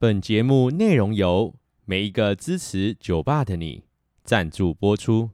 [0.00, 3.82] 本节目内容由每一个支持酒吧的你
[4.22, 5.30] 赞助播出。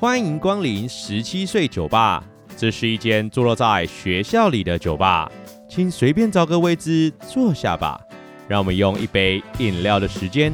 [0.00, 2.24] 欢迎光临十七岁酒吧，
[2.56, 5.30] 这是一间坐落在学校里的酒吧，
[5.70, 8.00] 请随便找个位置坐下吧。
[8.48, 10.52] 让我们用一杯饮料的时间，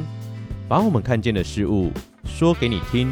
[0.67, 1.91] 把我们看见的事物
[2.25, 3.09] 说给你听。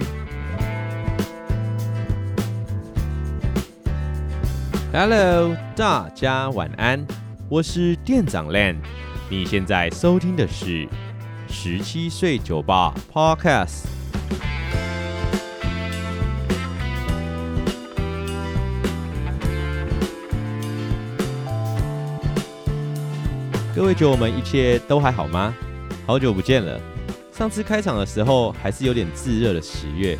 [4.96, 7.04] Hello，大家晚安，
[7.50, 8.76] 我是店长 Lan。
[9.28, 10.88] 你现在收听的是
[11.50, 13.86] 十七岁酒吧 Podcast。
[23.76, 25.56] 各位酒友们，一切都还好吗？
[26.06, 26.80] 好久不见了。
[27.32, 30.16] 上次开场的时候还是有点炙热的十月，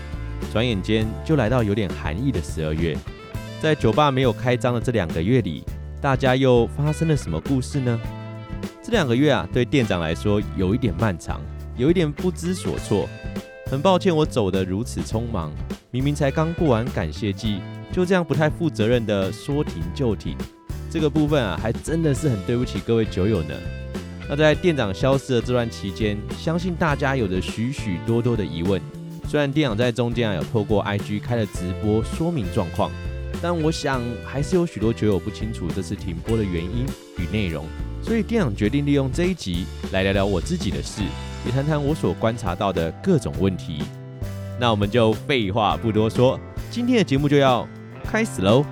[0.52, 2.97] 转眼间就来到有点寒意的十二月。
[3.64, 5.64] 在酒吧没有开张的这两个月里，
[6.02, 7.97] 大家又发生了什么故事呢？
[8.83, 11.39] 这两个月啊，对店长来说有一点漫长，
[11.78, 13.08] 有一点不知所措。
[13.67, 15.50] 很抱歉，我走得如此匆忙，
[15.91, 20.36] 明明才刚过完感谢祭，就这样不太负责任的说停就停。
[20.91, 23.56] 这个部分啊，还真的是很对不起各位酒友呢。
[24.28, 28.81] 那在店长消失的这段期间，相信大家有着许许多多的疑问。
[29.25, 32.91] 虽然店长在中间啊有透过 IG 开了直播说明状况，
[33.44, 36.86] 但我想还是有许多球友不清楚这次停播的原因
[37.17, 37.66] 与内容。
[38.02, 41.02] 所以店长决定利用这一集来聊聊我自己的事，
[41.45, 43.83] 也谈谈我所观察到的各种问题。
[44.58, 46.39] 那我们就废话不多说，
[46.72, 47.67] 今天的节目就要
[48.05, 48.66] 开始喽。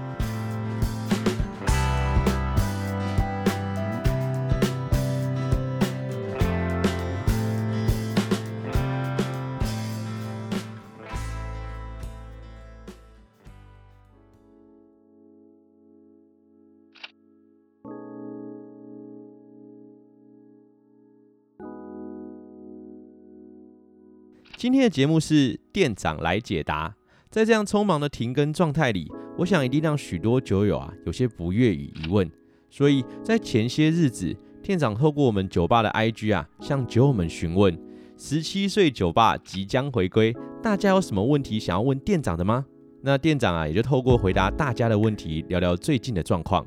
[24.62, 26.96] 今天的节目是店长来解答。
[27.32, 32.30] 在这样匆忙的停更状态里，我想一定让许多酒友啊有些不悦与疑问。
[32.70, 37.76] 所以在前些日子，店长透过我们酒吧的 IG 啊，向酒友们询问：
[38.16, 42.64] 十七岁酒吧即将回归，大家有什么问题想要问店长的吗？
[43.02, 46.64] 那店长啊也就透过回答大家的问题，聊聊最近的状况。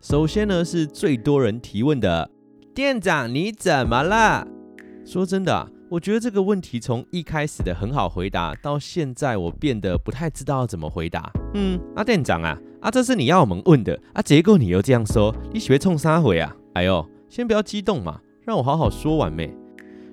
[0.00, 2.30] 首先呢，是最多人提问的：
[2.72, 4.46] 店长你怎么了？
[5.04, 5.72] 说真的。
[5.88, 11.30] 我觉得这个问题从一开始的很好回答，到现在我变得不太知道要怎么回答。
[11.54, 16.56] 嗯，阿、啊、店长啊，啊，这是你要我们问的啊，结果你又这样说，你喜欢冲啥回啊？
[16.74, 19.48] 哎呦，先不要激动嘛，让我好好说完呗。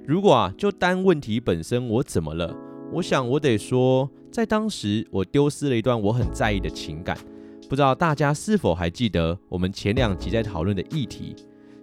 [0.06, 2.56] 如果啊，就单问题本身，我怎么了？
[2.92, 7.18] 我想我得说，在当时我丢失了一段我很在意的情感，
[7.68, 11.36] 不知道大家是否还记得我们前两集在讨论的议题。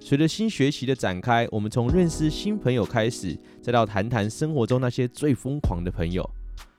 [0.02, 6.28] 随着新学期的展开，我们从认识新朋友开始，再到谈谈生活中那些最疯狂的朋友。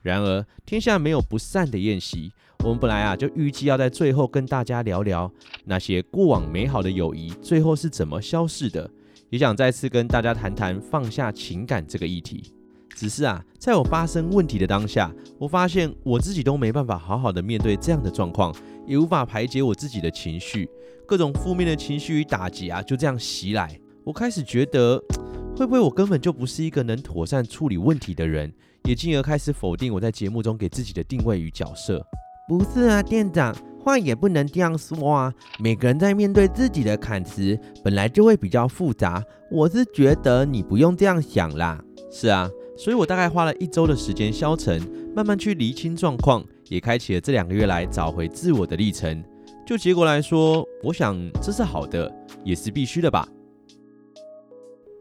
[0.02, 2.34] 然而，天下没有不散的宴席。
[2.64, 5.32] 我们本来啊，就预计要在最后跟大家聊聊
[5.66, 8.90] 那些过往美好的友谊最后是怎么消逝的，
[9.30, 12.52] 也想再次跟大家谈谈放下情感这个议题。
[12.96, 18.54] 只是啊，在我发生问题的当下，我发现我自己都没办法好好的面对这样的状况，
[18.86, 20.68] 也无法排解我自己的情绪。
[21.12, 23.78] 各种负面的情绪与打击啊，就这样袭来。
[24.06, 24.98] 我开始觉得，
[25.58, 28.50] 会不会我根本就不是一个能妥善处理问题的人，
[28.86, 32.02] 也进而开始否定我在节目中给自己的定位与角色。
[32.48, 35.34] 不是啊，店长，话也不能这样说啊。
[35.60, 39.22] 每个人在面对自己的坎子，本来就会比较复杂。
[39.52, 41.84] 我是觉得你不用这样想啦。
[42.10, 44.82] 是啊，所以我大概花了一周的时间消沉，
[45.14, 49.22] 慢慢去厘清状况，也开启了这两个月来找回自我的历程。
[49.66, 52.14] 就结果来说，我想这是好的，
[52.44, 53.28] 也是必须的吧。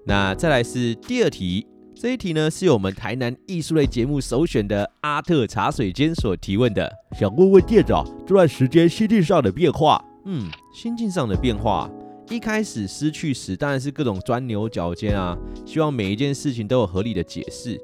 [0.06, 10.02] 那再来是第二题，这一题呢是由我们台南艺术类节目首选的阿特茶水间所提问的，想问问店长这段时间心境上的变化。
[10.24, 11.90] 嗯，心境上的变化，
[12.28, 17.80] 一开始失去时当然是各种钻牛角尖啊，希望每一件事情都有合理的解释，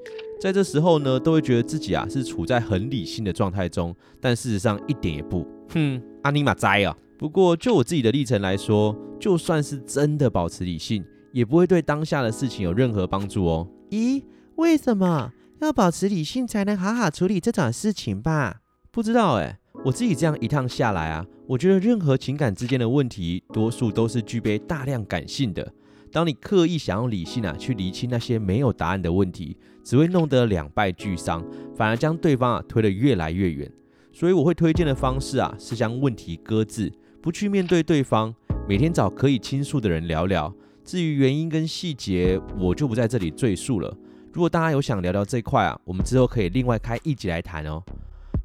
[0.46, 5.44] 在这时候呢，都会觉得自己啊是处在很理性的状态中，但事实上一点也不。
[5.70, 6.96] 哼，阿尼玛哉啊！
[7.18, 13.66] 不过就我自己的历程来说，就算是真的保持理性，也不会对当下的事情有任何帮助哦。
[13.90, 14.22] 咦，
[14.54, 18.60] 为什么要保持理性才能好好处理这种事情吧？
[18.92, 25.72] 不知道哎，我自己这样一趟下来啊，我觉得任何情感之间的问题，多数都是具备大量感性的。
[26.16, 29.54] 当你刻意想用理性啊去厘清那些没有答案的问题，
[29.84, 31.44] 只会弄得两败俱伤，
[31.76, 33.70] 反而将对方啊推得越来越远。
[34.14, 36.90] 所以我会推荐的方式啊是将问题搁置，
[37.20, 38.34] 不去面对对方，
[38.66, 40.50] 每天找可以倾诉的人聊聊。
[40.82, 43.94] 至于原因跟细节，我就不在这里赘述了。
[44.32, 47.82] 如果大家有想聊聊这块啊，我们之后可以另外开一集来谈哦。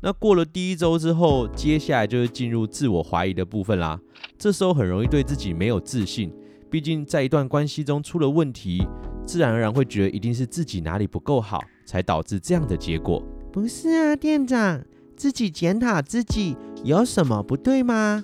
[0.02, 3.98] 那过了第一周之后，接下来就是进入自我怀疑的部分啦。
[4.38, 6.34] 这时候很容易对自己没有自信，
[6.72, 8.88] 毕竟在一段关系中出了问题，
[9.26, 13.22] 自然而然会觉得一定是自己哪里不够好，才导致这样的结果。
[13.52, 14.82] 不是啊，店长，
[15.18, 18.24] 自己检讨自己有什么不对吗？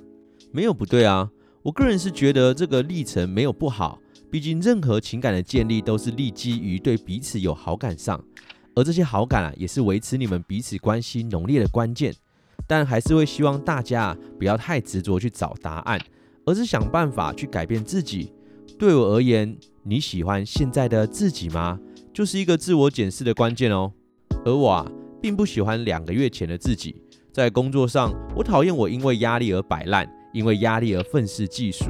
[0.52, 1.30] 没有不对啊，
[1.62, 4.00] 我个人是觉得这个历程没有不好，
[4.32, 8.24] 毕竟任何情感的建立都是立基于对彼此有好感上。
[8.74, 12.14] 而这些好感啊，也是维持你们彼此关系浓烈的关键。
[12.66, 16.00] 但还是会希望大家啊，不要太执着去找答案，
[16.46, 18.32] 而是想办法去改变自己。
[18.80, 21.80] 对我而言，你喜欢现在的自己吗？
[22.14, 23.92] 就是一个自我检视的关键哦。
[24.46, 24.86] 而我啊，
[25.20, 26.96] 并不喜欢两个月前的自己。
[27.34, 31.86] 在工作上，我讨厌我因为压力而摆烂，因为压力而愤世嫉俗。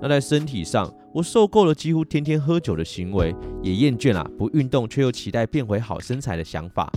[0.00, 6.90] 那在身体上，我受够了几乎天天喝酒的行为，也厌倦了不运动却又期待变回好身材的想法，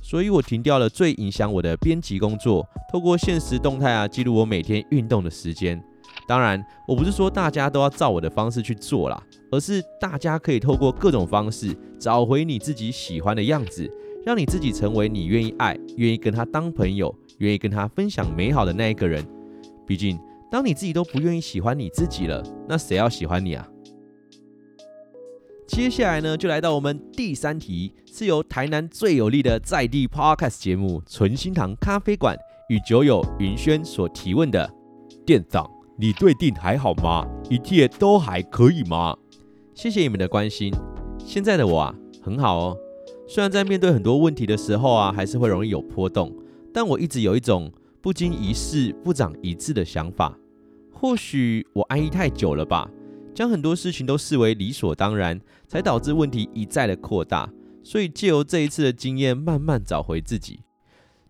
[0.00, 5.82] 所以我停掉了最影响我的编辑工作，透过现实动态啊记录我每天运动的时间。
[6.26, 13.90] 当然，我不是说大家都要照我的方式去做啦，而是大家可以透过各种方式找回你自己喜欢的样子，
[14.24, 19.24] 让你自己成为你愿意爱、愿意跟他当朋友、愿意跟他分享美好的那一个人。
[19.86, 20.18] 毕竟。
[20.50, 23.68] 当你自己都不愿意喜欢你自己了，那谁要喜欢你啊？
[25.66, 32.36] 接下来呢，就来到我们第三题，是由台南最有力的在地 Podcast 节目“存心堂咖啡馆”
[32.70, 34.70] 与酒友云轩所提问的。
[35.26, 37.24] 店长，你对定还好吗？
[37.48, 39.16] 一切都还可以吗？
[39.74, 40.72] 谢谢你们的关心。
[41.18, 42.76] 现在的我啊，很好哦。
[43.28, 46.34] 虽然在面对很多问题的时候啊，还是会容易有波动，
[46.72, 50.36] 但我一直有一种不经一事不长一智的想法。
[50.92, 52.90] 或许我安逸太久了吧，
[53.32, 57.48] 将很多事情都视为理所当然，才导致问题一再的扩大。
[57.84, 60.60] 所以借由这一次的经验，慢慢找回自己，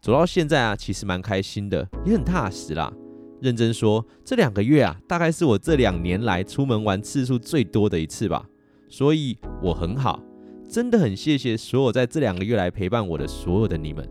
[0.00, 2.92] 走到现在啊，其实蛮开心的，也很踏实啦。
[3.40, 8.46] 认真说，这两个月啊，大概是我这两年来出门玩次数最多的一次吧。
[8.88, 10.22] 所以我很好，
[10.68, 14.08] 真的很谢谢所有在这两个月来陪伴我的所有的你们。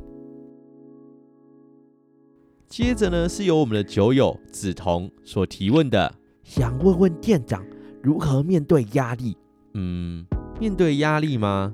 [2.67, 7.63] 接着呢，是由我们的酒友梓潼所提问的，想问问店长
[8.01, 9.37] 如何面对压力？
[9.75, 10.25] 嗯，
[10.59, 11.73] 面对压力吗？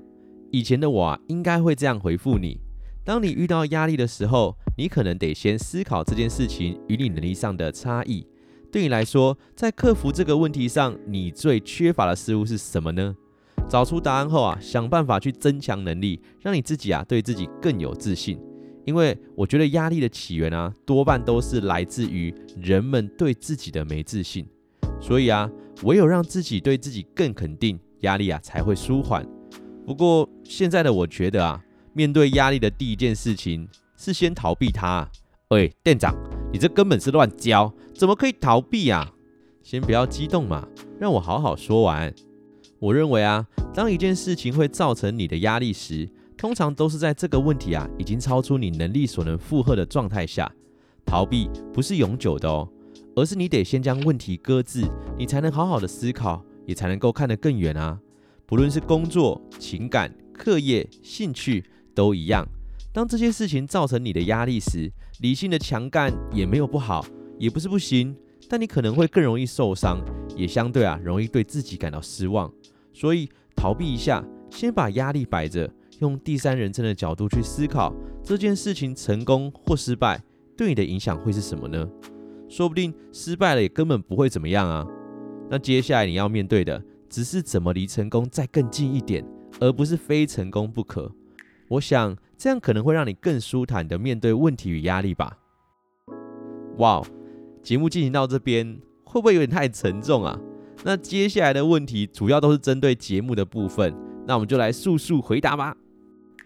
[0.51, 2.59] 以前的我啊，应该会这样回复你：
[3.03, 8.25] 当你遇到压力的时候，你可能得先思考这件事情与你能力上的差异。
[8.71, 13.15] 对你来说，在克服这个问题上，你最缺乏的事物是什么呢？
[13.67, 18.39] 找出答案后啊，想办法去增强能力，让你自己啊，对自己更有自信。
[18.85, 24.47] 因为我觉得压力的起源啊，多半都是来自于人们对自己的没自信。
[25.01, 25.49] 所以啊，
[25.83, 29.25] 唯有让自己对自己更肯定，压力啊才会舒缓。
[29.85, 31.63] 不过现在的我觉得啊，
[31.93, 35.09] 面对压力的第一件事情是先逃避它。
[35.49, 36.15] 喂，店长，
[36.53, 39.11] 你这根本是乱教，怎么可以逃避啊？
[39.63, 40.67] 先不要激动嘛，
[40.99, 42.13] 让我好好说完。
[42.79, 50.49] 我认为啊，当一件事情会造成你的压力时，通常都是在这个问题啊已经超出你能力所能负荷的状态下，
[51.05, 52.69] 逃避不是永久的哦，
[53.15, 54.85] 而是你得先将问题搁置，
[55.17, 57.99] 你才能好好的思考，也才能够看得更远啊。
[58.45, 61.63] 不论是工作、情感、课业、兴趣
[61.99, 62.47] 都一样。
[62.93, 64.89] 当这些事情造成你的压力时，
[65.19, 67.05] 理性的强干也没有不好，
[67.37, 68.15] 也不是不行，
[68.47, 69.99] 但你可能会更容易受伤，
[70.35, 72.49] 也相对啊容易对自己感到失望。
[72.93, 75.69] 所以逃避一下，先把压力摆着。
[75.99, 80.23] 用第三人称的角度去思考这件事情成功或失败
[80.55, 81.85] 对你的影响会是什么呢？
[82.47, 84.87] 说不定失败了也根本不会怎么样啊。
[85.49, 89.25] 那接下来你要面对的只是怎么离成功再更近一点，
[89.59, 91.11] 而不是非成功不可。
[91.69, 95.37] 我想这样可能会让你更舒坦的面对问题与压力吧。
[96.77, 97.01] 哇，
[97.63, 100.39] 节目进行到这边会不会有点太沉重啊？
[100.83, 103.93] 那接下来的问题主要都是针对节目的部分，
[104.25, 105.75] 那我们就来速速回答吧。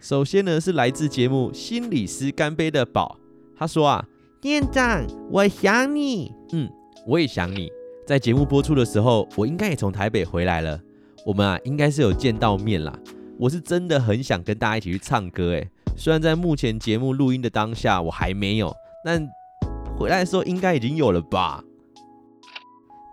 [0.02, 3.18] 首先呢，是来自节目《心理师干杯》的宝，
[3.56, 4.06] 他说啊，
[4.42, 6.70] 店长，我想你，嗯，
[7.08, 7.72] 我也想你。
[8.06, 10.82] 在节目播出的时候，我应该也从台北回来了，
[11.26, 13.00] 我们啊，应该是有见到面啦。
[13.44, 18.74] 我是真的很想跟大家一起去唱歌，诶，虽然在目前节目录音的当下我还没有，
[19.04, 19.28] 但
[19.98, 21.62] 回来的时候应该已经有了吧。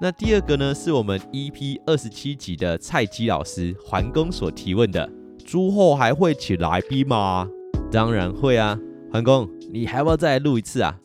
[0.01, 5.11] 那第二个呢，是我们 EP 二十七集的菜鸡老师环公所提问的：
[5.45, 7.49] 之后还会请来宾吗？
[7.91, 8.79] 当然会啊，
[9.13, 10.97] 环公，你还要不要再录一次啊？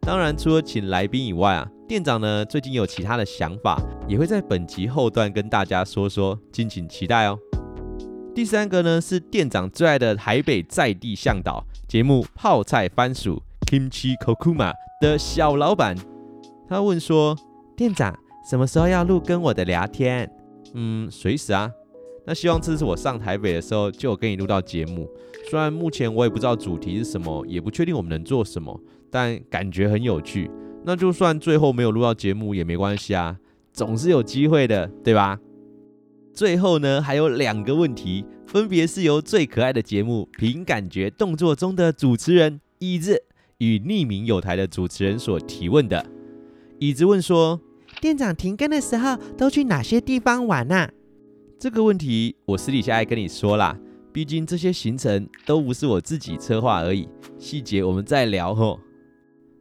[0.00, 7.38] 当然，除了请来宾以外啊，店长呢最近有其他的想法，也会在本集后段跟大家说说，敬请期待哦。
[8.34, 15.96] 第三个呢是店长最爱的台北在地向导节目《泡菜番薯 Kimchi Kokuma》的小老板，
[16.68, 17.36] 他问说：
[17.76, 18.12] 店长
[18.50, 20.28] 什么时候要录跟我的聊天？
[20.72, 21.70] 嗯，随时啊。
[22.26, 25.08] 那希望这次我上台北的时候就有跟你录到节目。
[25.48, 28.80] 虽然目前我也不知道主题是什么，也不确定我们能做什么。
[29.10, 30.50] 但感觉很有趣，
[30.84, 33.38] 那就算最后没有录到节目也没关系啊，
[33.72, 35.38] 总是有机会的，对吧？
[36.34, 43.22] 最后呢，还有两个问题，分别是由最可爱的节目凭感觉动作中的主持人椅子
[43.58, 46.04] 与匿名友台的主持人所提问的。
[46.80, 47.60] 椅子问说：
[48.00, 50.90] 店长停更的时候都去哪些地方玩啊？
[51.56, 53.78] 这个问题我私底下还跟你说啦，
[54.12, 58.80] 毕竟这些行程都不是我自己策划而已，细节我们再聊吼。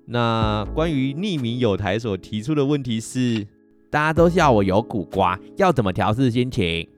[0.07, 3.47] 那关于匿名友台所提出的问题是，
[3.93, 6.89] 大家都笑我有苦瓜，要怎么调试心情？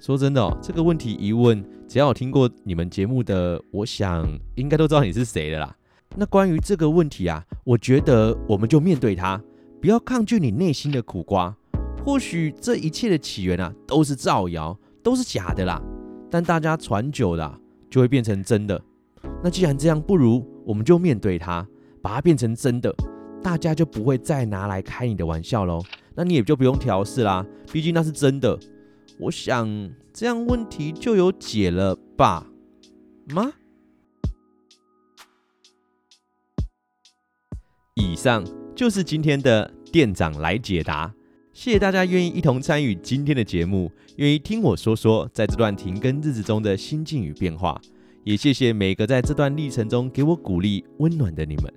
[0.00, 4.26] 说真的，这个问题一问，只要有听过你们节目的，我想
[4.56, 5.72] 应该都知道你是谁的啦。
[6.16, 9.40] 那关于这个问题啊，我觉得我们就面对它，
[9.80, 11.56] 不要抗拒你内心的苦瓜。
[12.04, 15.80] 或许这一切的起源啊，都是造谣，都是假的啦。
[16.28, 17.56] 但大家传久了，
[17.88, 18.82] 就会变成真的。
[19.40, 21.64] 那既然这样，不如我们就面对它。
[22.02, 22.92] 把它变成真的，
[23.40, 25.80] 大家就不会再拿来开你的玩笑喽。
[26.20, 28.58] 那你也就不用调试啦，毕竟那是真的。
[29.18, 32.46] 我想这样问题就有解了吧？
[33.28, 33.50] 吗？
[37.94, 38.44] 以上
[38.76, 41.14] 就是今天的店长来解答。
[41.54, 47.80] 谢谢大家愿意一同参与今天的节目，愿意听我说说在这段停更日子中的心境与变化。
[48.24, 51.72] 也谢谢每个在这段历程中给我鼓励、温暖的你们。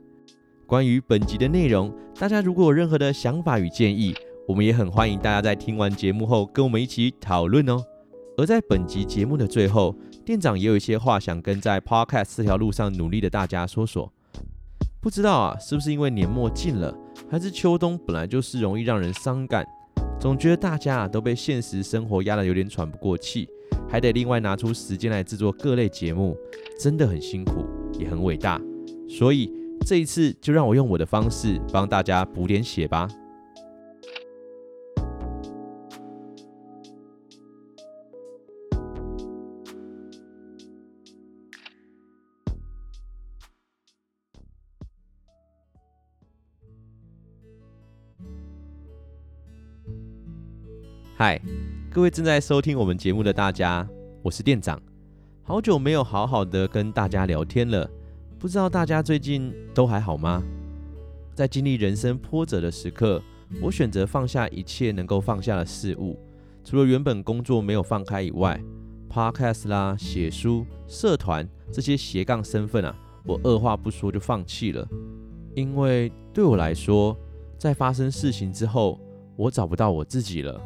[0.66, 7.82] 关于本集的内容，大家如果有任何的想法与建议，我们也很欢迎大家在听完节目后跟我们一起讨论哦。
[8.38, 9.96] 而在本集节目的最后，
[10.26, 14.12] 店长也有一些话想跟在 Podcast 这条路上努力的大家说说。
[15.00, 16.94] 不知道啊，是不是因为年末近了，
[17.30, 19.66] 还是秋冬本来就是容易让人伤感，
[20.20, 23.48] 总觉得大家啊都被现实生活压得有点喘不过气，
[23.88, 26.36] 还得另外拿出时间来制作各类节目，
[26.80, 27.66] 真的很辛苦，
[28.00, 28.60] 也很伟大，
[29.08, 29.52] 所以。
[29.86, 33.06] 这一次就让我用我的方式帮大家补点血吧。
[51.16, 51.40] 嗨，
[51.92, 53.88] 各位正在收听我们节目的大家，
[54.24, 54.82] 我是店长，
[55.44, 57.88] 好久没有好好的跟大家聊天了。
[58.40, 60.42] 不知道大家最近都还好吗？
[61.36, 63.22] 在经历人生波折的时刻，
[63.62, 66.18] 我选择放下一切能够放下的事物，
[66.64, 68.60] 除了原本工作没有放开以外
[69.08, 74.88] ，Podcast 啦、写书、社团这些斜杠身份啊，我二话不说就放弃了。
[75.54, 77.16] 因为对我来说，
[77.60, 79.00] 在发生事情之后，
[79.36, 80.60] 我找不到我自己了，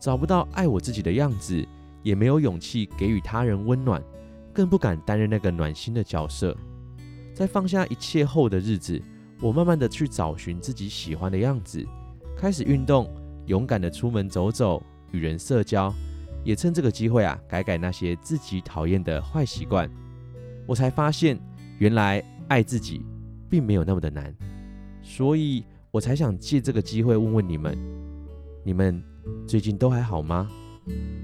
[0.00, 1.62] 找不到爱我自己的样子，
[2.02, 4.02] 也没有勇气给予他人温暖，
[4.52, 6.56] 更不敢担任那个暖心的角色。
[7.34, 9.00] 在放下一切后的日子，
[9.40, 11.86] 我慢慢的去找寻自己喜欢的样子，
[12.36, 13.08] 开始运动，
[13.46, 15.92] 勇敢的出门走走，与人社交，
[16.44, 19.90] 也趁这个机会啊，改改那些自己讨厌的坏习惯。
[20.66, 21.38] 我才发现，
[21.78, 23.02] 原来爱自己
[23.48, 24.34] 并没有那么的难，
[25.02, 27.76] 所以我才想借这个机会问问你们：
[28.64, 29.02] 你们
[29.46, 30.50] 最近都还好吗？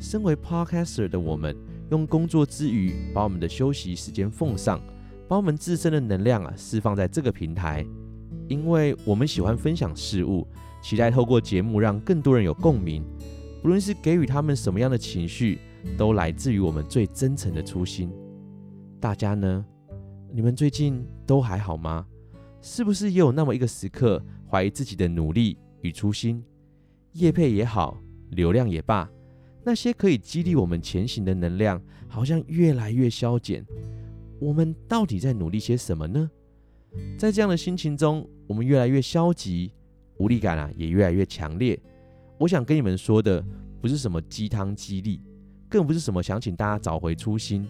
[0.01, 1.57] 身为 Podcaster 的我们，
[1.91, 4.81] 用工作之余，把我们的休息时间奉上。
[5.29, 7.85] 把我们自身的能量啊释放在这个平台，
[8.49, 10.47] 因为我们喜欢分享事物，
[10.81, 13.05] 期待透过节目让更多人有共鸣。
[13.65, 15.59] 无论是给予他们什么样的情绪，
[15.99, 18.09] 都来自于我们最真诚的初心。
[19.01, 19.67] 大家呢？
[20.33, 22.07] 你们最近都还好吗？
[22.61, 26.41] 是不是也有那么一个时刻，怀疑自己的努力与初心？
[27.19, 27.97] 业配也好，
[28.31, 29.09] 流量也罢，
[29.65, 33.65] 那些可以激励我们前行的能量，好像越来越消减。
[34.39, 36.31] 我们到底在努力些什么呢？
[37.19, 39.73] 在这样的心情中，我们越来越消极，
[40.19, 41.79] 无力感啊也越来越强烈。
[42.39, 43.45] 我想跟你们说的，
[43.81, 45.21] 不是什么鸡汤激励，
[45.69, 47.67] 更不是什么想请大家找回初心，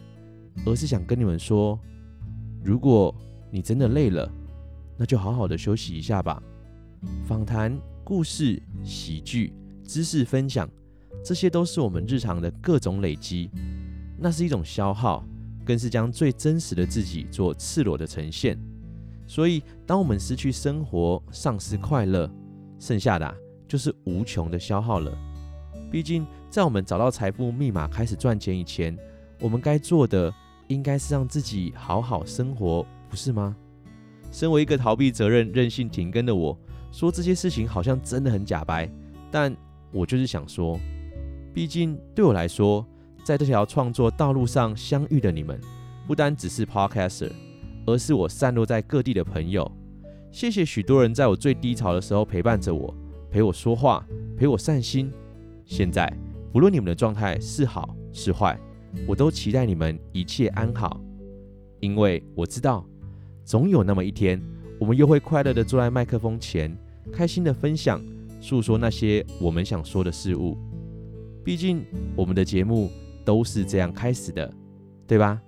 [0.64, 1.78] 而是想跟你们说，
[2.64, 3.14] 如果
[3.50, 4.30] 你真的累了，
[4.96, 6.42] 那就好好的休息一下吧。
[7.24, 10.70] 访谈故事、喜剧、知识分享，
[11.24, 13.50] 这些都是我们日常的各种累积。
[14.16, 15.24] 那是一种消耗，
[15.64, 18.56] 更是将最真实的自己做赤裸的呈现。
[19.26, 22.30] 所以，当我们失去生活、丧失快乐，
[22.78, 23.36] 剩下的，
[23.66, 25.12] 就是无穷的消耗了。
[25.90, 28.96] 毕竟，在我们找到财富密码、开始赚钱以前，
[29.40, 30.32] 我们该做的
[30.68, 33.56] 应该是让自己好好生活，不是吗？
[34.30, 36.56] 身为一个逃避责任、任性停更的我，
[36.96, 38.90] 说这些事情好像真的很假掰，
[39.30, 39.54] 但
[39.92, 40.80] 我就是想说，
[41.52, 42.86] 毕竟对我来说，
[43.22, 45.60] 在这条创作道路上相遇的你们，
[46.06, 47.30] 不单只是 Podcaster。
[47.84, 49.70] 而是我散落在各地的朋友，
[50.32, 52.92] 谢谢许多人在我最低潮的时候陪伴着我，
[53.30, 54.02] 陪我说话，
[54.34, 55.12] 陪我散心。
[55.66, 56.10] 现在，
[56.50, 58.58] 不论你们的状态是好是坏，
[59.06, 60.98] 我都期待你们一切安好，
[61.78, 62.84] 因为我知道，
[63.44, 64.42] 总有那么一天，
[64.80, 66.76] 我们又会快乐的坐在麦克风前，
[67.12, 68.00] 开心的分享，
[68.40, 70.56] 诉说那些我们想说的事物。
[71.44, 71.84] 毕竟，
[72.16, 72.90] 我们的节目
[73.24, 74.52] 都是这样开始的，
[75.06, 75.40] 对吧？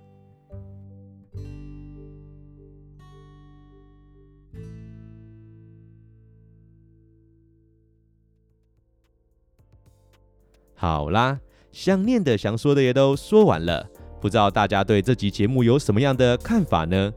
[10.75, 11.41] 好啦，
[11.73, 13.89] 想念的、想说的也都说完了，
[14.21, 17.13] 不知道大家对这集节目有什么样的看法呢？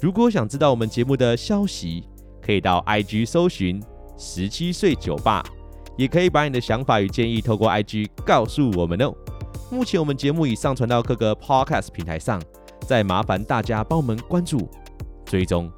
[0.00, 2.04] 如果想知道我们节目的消息，
[2.44, 3.82] 可以到 IG 搜寻
[4.18, 5.42] 十七岁酒吧，
[5.96, 9.14] 也可以把你的想法与建议透过 IG 告诉我们哦。
[9.70, 12.42] 目前我们节目已上传到各个 Podcast 平台上，
[12.86, 14.68] 再麻烦大家帮我们关注、
[15.24, 15.70] 追踪。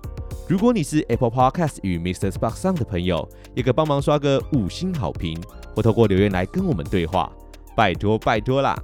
[0.49, 5.41] 如果你是 Apple Podcast 与 MixerBox 上的朋友，也可帮忙刷个五星好评。
[5.77, 7.29] 或透过留言来跟我们对话，
[7.75, 8.81] 拜托拜托啦！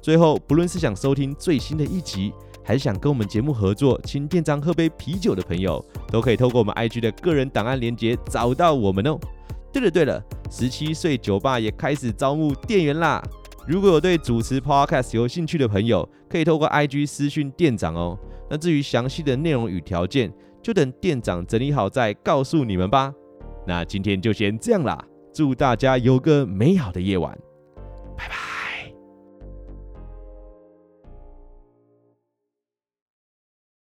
[0.00, 2.32] 最后，不论是想收听最新的一集，
[2.68, 9.18] 还想跟我们节目合作，请店长喝杯啤酒的朋友，都可以透过我们 IG 的个人档案连接找到我们哦。
[9.72, 13.22] 对了对了，十七岁酒吧也开始招募店员啦！
[13.66, 18.18] 如果有对主持 Podcast 有兴趣的朋友，可以透过 IG 私讯店长哦。
[18.50, 20.30] 那至于详细的内容与条件，
[20.62, 23.10] 就等店长整理好再告诉你们吧。
[23.66, 25.02] 那今天就先这样啦。
[25.32, 27.32] 祝大家有个美好的夜晚。
[28.14, 28.57] 拜拜